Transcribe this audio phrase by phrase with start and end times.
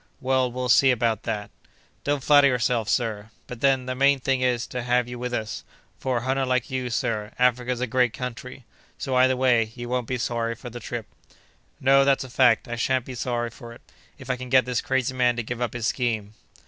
[0.19, 1.51] "Well, we'll see about that."
[2.03, 5.63] "Don't flatter yourself, sir—but then, the main thing is, to have you with us.
[5.99, 8.65] For a hunter like you, sir, Africa's a great country.
[8.97, 11.05] So, either way, you won't be sorry for the trip."
[11.79, 13.81] "No, that's a fact, I shan't be sorry for it,
[14.17, 16.33] if I can get this crazy man to give up his scheme."